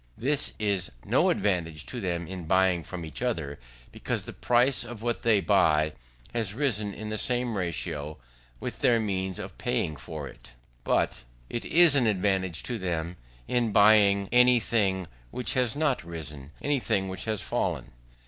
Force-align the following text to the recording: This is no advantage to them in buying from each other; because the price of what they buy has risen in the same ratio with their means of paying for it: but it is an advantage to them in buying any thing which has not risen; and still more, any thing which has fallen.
This 0.17 0.53
is 0.57 0.91
no 1.05 1.29
advantage 1.29 1.85
to 1.85 2.01
them 2.01 2.25
in 2.25 2.45
buying 2.45 2.81
from 2.81 3.05
each 3.05 3.21
other; 3.21 3.59
because 3.91 4.23
the 4.23 4.33
price 4.33 4.83
of 4.83 5.03
what 5.03 5.21
they 5.21 5.39
buy 5.41 5.93
has 6.33 6.55
risen 6.55 6.91
in 6.91 7.09
the 7.09 7.19
same 7.19 7.55
ratio 7.55 8.17
with 8.59 8.79
their 8.79 8.99
means 8.99 9.37
of 9.37 9.59
paying 9.59 9.95
for 9.95 10.27
it: 10.27 10.53
but 10.83 11.23
it 11.51 11.65
is 11.65 11.93
an 11.93 12.07
advantage 12.07 12.63
to 12.63 12.79
them 12.79 13.15
in 13.47 13.71
buying 13.71 14.27
any 14.31 14.59
thing 14.59 15.05
which 15.29 15.53
has 15.53 15.75
not 15.75 16.03
risen; 16.03 16.49
and 16.49 16.49
still 16.49 16.49
more, 16.49 16.55
any 16.67 16.79
thing 16.79 17.07
which 17.07 17.25
has 17.25 17.39
fallen. 17.41 17.91